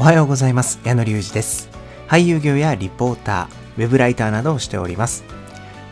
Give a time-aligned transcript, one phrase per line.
[0.00, 0.80] おはようございます。
[0.82, 1.68] 矢野隆二です。
[2.08, 5.24] 俳優業やリポーターウェブライターなどをしております。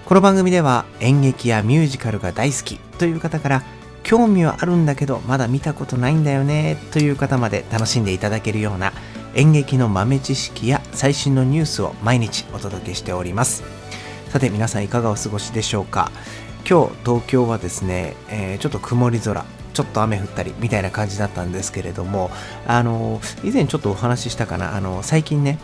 [0.07, 3.63] この番組では演劇やミュージカルが大好きという方から
[4.05, 8.95] 興味はあるんだけどまだ見たことないんだよねという方まで楽しんでいただけるような
[9.35, 13.63] 演劇の豆知識や最新のニュースを毎日お届けしております。
[14.31, 16.11] さて皆さんいかがお過ごしでしょうか？
[16.67, 19.45] 今日東京はですね、えー、ちょっと曇り空。
[19.79, 22.33] ちょっと雨降ったりみたいな感じだったんですけれども
[22.67, 25.57] あの以前ちょっとお話ししたかなあの最近ね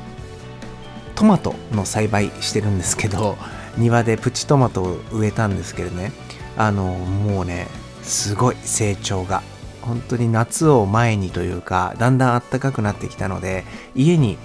[1.16, 3.36] トマトの栽培してるんですけど
[3.76, 6.12] 庭でプチトマトを植えたんですけどね
[6.56, 7.66] あのもうね
[8.04, 9.42] すごい成長が
[9.82, 13.64] 本当に夏を前にというかだんだん暖かくなってきたので
[13.96, 14.38] 家に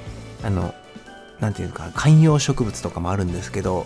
[0.44, 0.74] あの
[1.40, 3.86] 何て言うか観葉植物とかもあるんですけど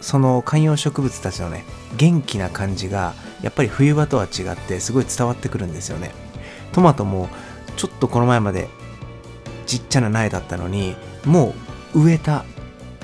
[0.00, 1.66] その観葉植物たちのね
[1.98, 6.12] 元気な感じがやっぱり冬場とは違ってすごい伝わってくるんですよね。
[6.72, 7.28] トマトも
[7.76, 8.68] ちょっとこの前まで
[9.66, 11.54] ちっちゃな苗だったのにも
[11.94, 12.44] う植えた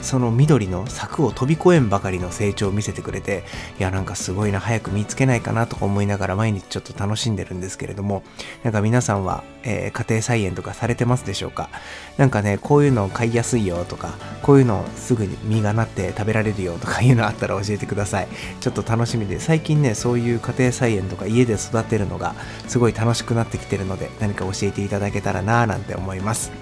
[0.02, 3.44] その緑の柵を飛び越えんばかりの成長を見せてくれて
[3.78, 8.22] いやなんかすごいな早く見つけないかなとか思いながら毎日ちょっと楽しんでるんですけれども
[8.62, 11.70] なんか皆さんは、えー、家庭菜園とかされてますでしょうか？
[12.18, 18.28] なんかねこういうの買いやすいよとかこういうのすぐに実がなって食べられるよとかいうのあったら教えてください。
[18.60, 22.34] ちょっと楽しみで最近ねそういう家庭菜園とか家で育てるのが
[22.68, 26.52] すごい楽しくなってきてるので何か教えていただけたらなーなんて思います。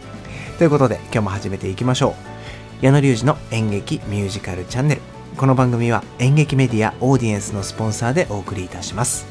[0.59, 2.34] ということで今日も始めていきましょう。
[2.81, 5.01] 矢野隆二の演劇ミュージカルチャンネル。
[5.37, 9.27] この番組は演劇メディアオーディエンスのスポンサーでお送りいたします。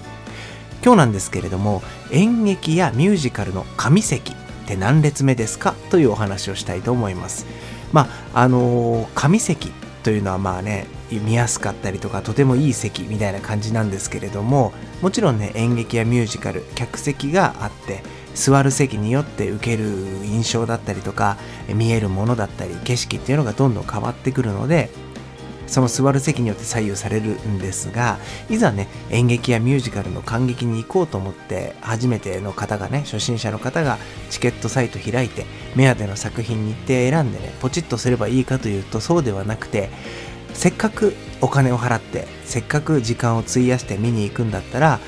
[0.83, 7.45] 今日なんですけれども演劇やミュージカルの神席って何列目ですかというお話をしたいと思います。
[7.91, 9.71] まああのー、神席
[10.03, 18.01] というのはまあね見やすかったりとかとてもいい席みたいな感じなんですけれどももちろんね演劇やミュージカル客席があって
[18.35, 19.85] 座る席によって受ける
[20.25, 21.37] 印象だったりとか
[21.73, 24.89] 見えるものだったり景色っていうのがどんどん変わってくるので
[25.67, 28.17] その座る席によって左右されるんですが
[28.49, 33.97] いざね演劇やミュージカルの感激に行こうと思って初めての方がね初心者の方が
[34.29, 35.45] チケットサイト開いて
[35.75, 39.89] 目当ての作品日程選んでねポチッとすればいいかというとそうではなくて
[40.53, 44.99] せっかくお金を払ってせっかく時間を費やして見に行くんだったら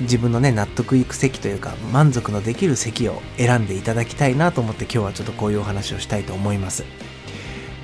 [0.00, 6.84] 自分のね納得いく席というか満足のできる席を選んでいただきたいなと思って今日はちょっとこういうお話をしたいと思います。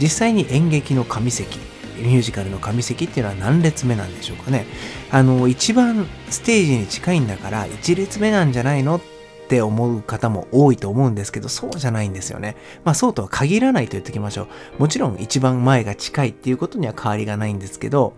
[0.01, 1.59] 実際に演劇の神席
[1.99, 4.67] ミュージカルの神席っていうのは何列目なんでしょうかね。
[5.11, 9.01] あの一番ステージに近いんだから1列目なんじゃないのっ
[9.49, 12.57] て思う方も多いと思うんですけどそうじゃないんですよね。
[12.85, 14.49] まあそうとは限らないと言っておきましょ
[14.79, 14.81] う。
[14.81, 18.15] もちろん一番前が近いっていうことには変わりがないんですけど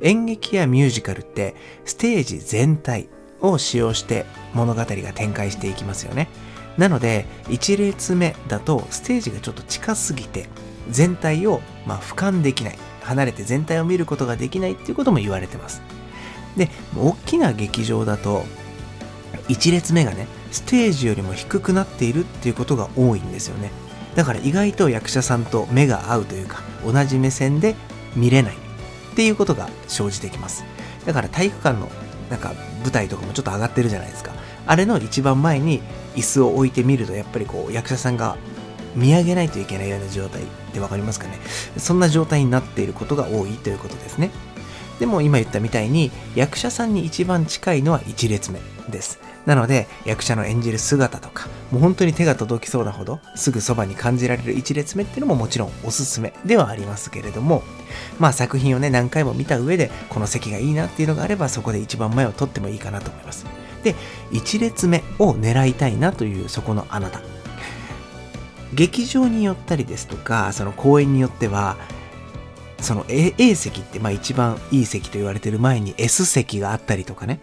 [0.00, 3.08] 演劇やミュージカルってステージ全体
[3.50, 6.28] を使用して物語が展開していきますよね。
[6.78, 10.48] なので、1列目だとステージがちょっと近すぎて、
[10.90, 12.78] 全体をま俯瞰できない。
[13.02, 15.82] 離れて全体を見ることができないっていうことも言われてます。
[16.56, 18.44] で、大きな劇場だと、
[19.48, 23.70] 1列目がね、ステージよりも低くなっているっていうことが多いんですよね。
[24.14, 27.74] だから意外と役者さんと目が合うというか、同じ目線で
[28.16, 30.64] 見れないっていうことが生じてきます。
[31.04, 31.90] だから体育館の
[32.30, 34.32] なんか舞台とかもちょっと上がってるじゃないですか。
[34.66, 35.82] あれの一番前に
[36.14, 38.36] 椅子を置いてみるとやっぱりこう役者さんが
[38.94, 41.38] 見上げないといけないような状態って分かりますかね。
[41.78, 44.30] そんな状態になっていることが多いということですね。
[45.00, 49.18] でも今言ったみたいに役者さんに一番近いのは1列目です。
[49.46, 57.62] なので役者の演じる姿とかもう本当に手が届きそうなほどすぐそばに感じられる1列目っていうのももちろんおすすめではありますけれども
[58.18, 63.46] まあ作品をね何回も見た上でこの席がいいなっていうのがあればそこで一番前を取ってもいいかなと思います。
[63.82, 63.94] で
[64.32, 67.20] 1列目を狙いたいなというそこのあなた。
[68.72, 71.76] 劇場によったりですとかその公演によっては
[72.80, 77.40] その A, A 席ってまあ一番いい席と言われてる前に S 席があったりとかね。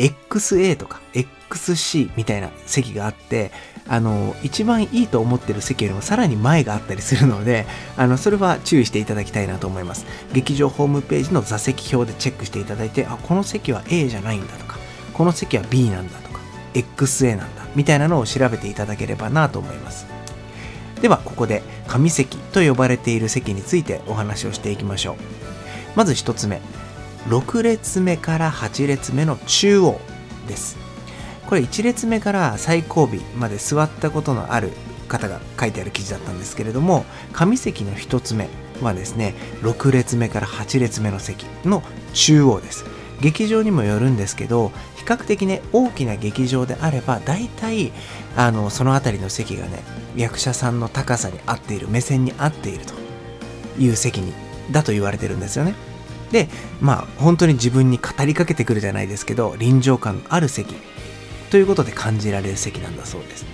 [0.00, 3.50] XA とか XC みたいな席があって、
[3.86, 7.66] あの、一番いいと思ってる席よりもさらに前があったりするので、
[7.96, 10.06] あの、それは注意していただきたいなと思います。
[10.32, 14.78] 劇場ホームページの座席表でチェックしていただいて、あ、この席は A じゃないんだとか、
[15.12, 16.40] この席は B なんだとか、
[16.74, 20.06] XA なんだ、みたいなのを調べていただければなと思います。
[21.02, 25.16] では、ここで紙席と呼ばれている席についてお話をしていきましょう。
[25.96, 26.60] まず1つ目、
[27.28, 30.00] 6列目から8列目の中央
[30.48, 30.76] です。
[31.50, 34.70] これ1列目から最後尾まで座ったことのある
[35.08, 38.48] 方が書いてある記事だったんですけれども上席の1つ目
[38.80, 41.82] はですね6列目から8列目の席の
[42.14, 42.84] 中央です
[43.20, 47.92] 劇場にもよるんですけど比較的ね大きな劇場であれば大体
[48.36, 49.82] あのその辺りの席がね
[50.16, 52.94] 役者さんの高さに合っている目線に合っていると
[53.78, 54.32] いう席に
[54.70, 55.74] だと言われてるんですよね
[56.30, 56.48] で
[56.80, 60.74] まあ本当に自分に語りかけてくるじゃないですけど臨場感のある席。
[61.50, 63.44] ということで感じられる席なんだそうです。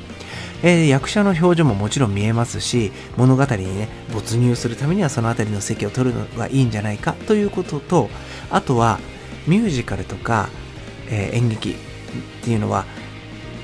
[0.62, 8.08] えー、役者の表情ももちろん見えますし物語にね没入するためにはその辺りの席を取るのがいいんじゃないかということと
[8.50, 8.98] あとは
[9.46, 10.48] ミュージカルとか、
[11.08, 11.74] えー、演劇っ
[12.42, 12.86] ていうのは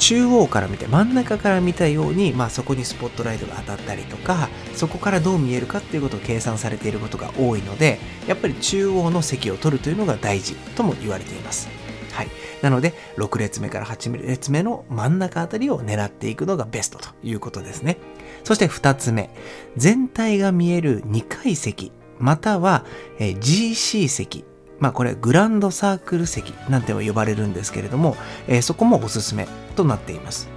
[0.03, 11.69] 中央から見て真ん中から見たように、まあ、そこにスポットライトが当たったりとかそこからどう見えるかっていうことを計算されていることが多いのでやっぱり中央の席を取るというのが大事とも言われています。
[12.15, 12.29] はい、
[12.63, 17.99] なので6列目から8列目の真ん中あたりを狙っていくのがベストということですね。
[18.43, 19.31] そして2つ目
[19.77, 22.85] 全体が見える2階席または
[23.21, 24.45] GC 席
[24.83, 28.17] まあこれグランドサークル席なんても呼ばれるんですけれども、
[28.49, 29.47] えー、そこもおすすめ
[29.77, 30.49] となっています。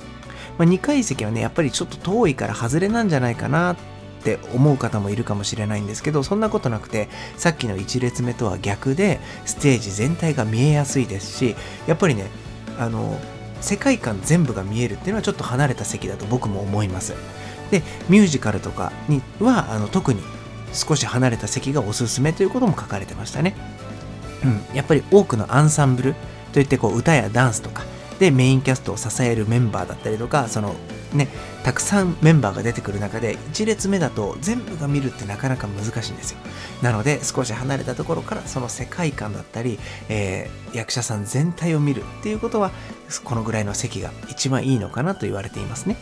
[0.57, 3.77] まあ、2階席はね、やっぱりちょっと遠いから外れなんじゃないかなっ
[4.23, 7.07] て思う方もいるかもしれないんですけど、そんなことなくて、
[7.37, 11.55] さっきの1列目とは逆で、ステージ全体が見えやすいですし、
[11.85, 12.25] やっぱりね、
[12.79, 13.19] あの、
[13.61, 17.13] 世界観全部が見えるっていうのはちょっと離れた席だと僕も思います。
[17.69, 20.23] で、ミュージカルとかには、あの特に
[20.73, 23.74] 少し離れた席がおすすめということも書かれてましたね。
[24.45, 26.15] うん、やっぱり多くのアンサンブル
[26.53, 27.83] といってこう歌やダンスとか
[28.19, 30.73] でメインキャストを支えるメンバーだったりとかその
[31.13, 31.27] ね
[31.63, 36.37] たくさんメンバーが出てくる中で1列目だと全部が見るってなかなか難しいんですよ。
[36.81, 42.71] なので少し離れたところからその世界観だったり、えー、役者さん全体を見るっていうことは
[43.23, 45.97] このぐらいの席が一番いいのかなと言われていますね。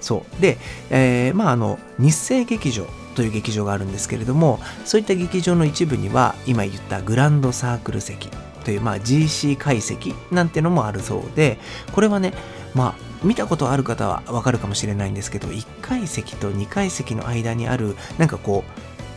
[0.00, 0.40] そう。
[0.42, 0.58] で、
[0.90, 2.86] えー、まああの日生劇場
[3.18, 8.28] という劇場があるんですけれどもそういった劇場の一部には今言ったグランドサークル席
[8.64, 11.58] という、まあ、GC 解析なんてのもあるそうで
[11.90, 12.32] これはね
[12.74, 18.62] まあ見たことある方はわかるかもしれないんですけど1階席と2階席の間にあるなんかこ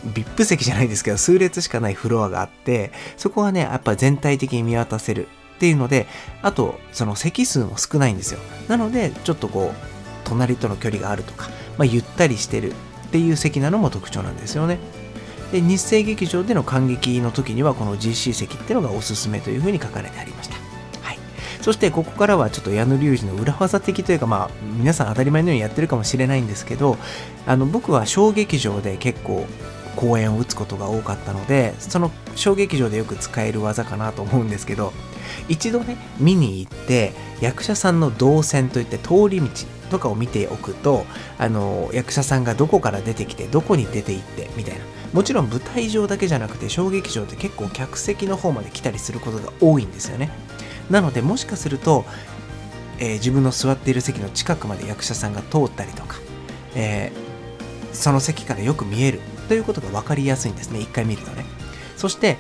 [0.03, 5.27] う VIP 席じゃないですけど数列しかないフロアがあってそこはねやっぱ全体的に見渡せる
[5.57, 6.07] っていうので
[6.41, 8.39] あとその席数も少ないんですよ。
[8.67, 9.91] なのでちょっとこう
[10.23, 12.73] 隣との距離があるとか、まあ、ゆったりしてる
[13.11, 14.79] っていう席なのも特徴なんですよね。
[15.51, 20.55] で日生劇場での感激の時にはこの GC 席っていうのがおすすめというふうに書かれてありました。
[21.01, 21.19] はい、
[21.61, 26.97] そしてここからはちょっと矢野隆二の裏技的というかまあ皆さん当たり前のようにやってるかもしれないんですけど
[27.45, 29.45] あの僕は小劇場で結構
[29.97, 34.93] 公演を打つことが多かったのでその小劇場でよく使える技かなと思うんですけど
[35.49, 37.11] 一度ね見に行って
[37.41, 39.47] 役者さんの動線といって通り道
[39.91, 41.05] とかを見ておくと
[41.37, 44.85] あの役者さんがどこから出てきてどこに出て行ってみたいな。
[45.13, 50.29] もちろん舞台上だけじゃなくて小劇場って結構客席の方まで来たりすることが多いんですよね。
[50.89, 52.05] なのでもしかすると、
[52.97, 56.17] えー、自分の座っている席の近くまで役者さんが通ったりとか、
[56.75, 60.79] えー、その席からよく見えるということが分かりやすいんですね。
[60.79, 61.45] 一回見るとね。
[61.97, 62.37] そして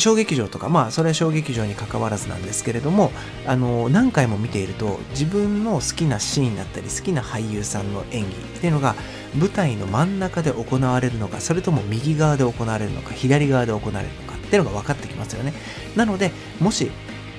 [0.00, 3.12] 小劇場とかまあそれは小劇場にかかわらずなんですけれども
[3.46, 8.94] あの何回も見ていると自分の好きなシーンだったり好きな俳優さんの演技っていうのが
[9.38, 15.52] 舞台の真ん中で行われるのかそれとも右側で行われるのか左側で行われるのかっていうのが分かってきますよね。
[15.94, 16.90] なのでもし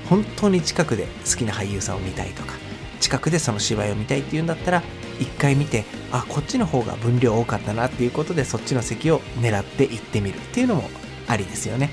[0.07, 2.53] 本当に近くで好きな俳優さんを見たいとか
[2.99, 4.83] 近くでその芝居を見たいっていうんだったら
[5.19, 10.89] 一回見てあこっちの方が分量多かったなっていうことでそっちの席を狙って行ってみるっていうのも
[11.27, 11.89] ありですよね。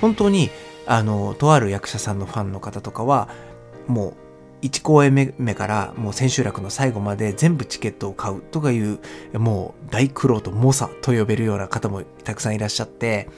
[0.00, 0.50] 本当に
[0.86, 3.28] あのとある役者さんのファンの方とかは
[3.86, 4.14] もう
[4.62, 8.98] 1公演目からもう千秋楽の最後まで全部チケットを買うとかいう
[9.34, 13.28] もう大苦労と猛者と呼べるような方もたくさんいらっしゃって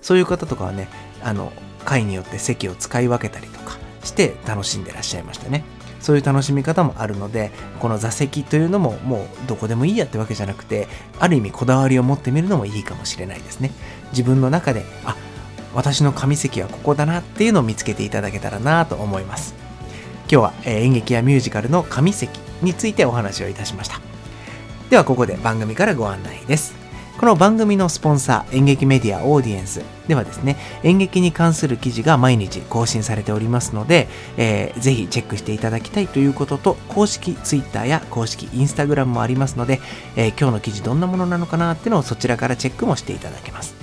[0.00, 0.88] そういう方とかはね
[1.22, 1.52] あの
[1.84, 5.64] 会によって席を使い分けたりとかして楽しんでらっしゃいましたね。
[6.00, 10.88] そういう楽しみ方もあるのでこの座席というのももうどこでもいいやってわけじゃなくて
[11.18, 13.70] ある意味こだわりを持ってみるのもいいかもしれないですね。
[14.12, 15.14] 自分の中であ
[15.74, 19.54] 私の神席はここだなっていうのを見つけていただけたらなと思います。
[20.30, 24.00] 今日は、え演劇やミュージカルの神席についてお話をいたしました。
[24.88, 26.80] ではここで番組からご案内です。
[27.20, 34.08] この番組のスポンサー、演劇メディアオーディエンスではですね、演劇に関する記事が毎日更新されておりますので、
[34.38, 39.80] えー、ぜひチェックしていただきたいということと、公式 Twitter や公式 Instagram もありますので、
[40.16, 43.79] えー、今日の記事どんなものなのかなっていうのをそちらからチェックもしていただけます。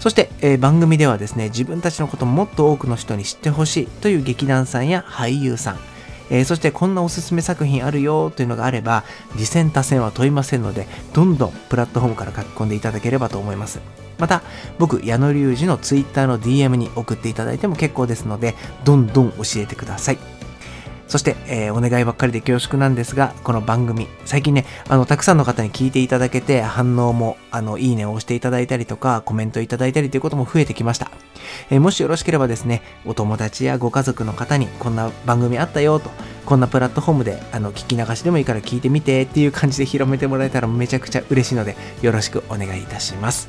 [0.00, 5.78] そして、えー、番組ではですね、自分たちのこともっと多くの人に知ってほしいという劇団さんや俳優さん、
[6.30, 13.80] えー、そしてこんなおすすめ作品あるよというのがあれば、次戦多戦は問いませんので、どんどんプラットフォームから書き込んでいただければと思います。
[14.18, 14.42] また、
[14.78, 18.54] 僕、矢野隆二の Twitter の DM に送っていただいても結構ですので、
[18.84, 20.18] どんどん教えてください。
[21.10, 31.10] そして、えー、お願いばっかりで恐縮なんですが、この番組、最近ね、あの、たくさんの方に聞いていただけて、反応も、あの、いいねを押していただいたりとか、コメントいただいたりということも増えてきました。
[31.68, 36.12] えー、もしよろしければですね、お友達やご家族の方に、こんな番組あったよと、
[36.46, 43.48] こんなプラットフォームで、あの、聞き流しでもいいから聞いてみてっていう感じで広めてもらえたらめちゃくちゃ嬉しいので、よろしくお願いいたします。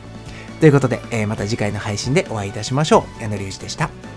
[0.59, 3.21] ということで、えー、また次回の配信でお会いいたしましょう。
[3.21, 4.10] 矢野隆二でした。